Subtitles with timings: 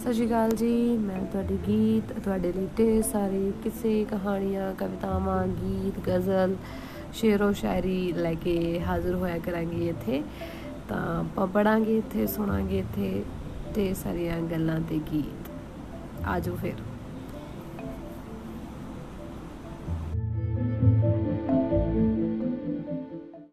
[0.00, 6.00] ਸਤਿ ਸ਼੍ਰੀ ਅਕਾਲ ਜੀ, ਮੈਂ ਤੁਹਾਡੀ ਗੀਤ, ਤੁਹਾਡੇ ਲਈ ਢੇਰ ਸਾਰੇ ਕਿਸੇ ਕਹਾਣੀਆਂ, ਕਵਿਤਾਵਾਂ, ਗੀਤ,
[6.08, 6.56] ਗਜ਼ਲ,
[7.12, 10.22] ਸ਼ੇਰੋ ਸ਼ਾਇਰੀ ਲੈ ਕੇ ਹਾਜ਼ਰ ਹੋਇਆ ਕਰਾਂਗੀ ਇੱਥੇ।
[10.88, 13.22] ਤਾਂ ਆਪਾਂ ਪੜਾਂਗੇ ਇੱਥੇ, ਸੁਣਾਂਗੇ ਇੱਥੇ
[13.74, 15.50] ਤੇ ਸਾਰੀਆਂ ਗੱਲਾਂ ਤੇ ਗੀਤ।
[16.26, 16.74] ਆਜੋ ਫਿਰ।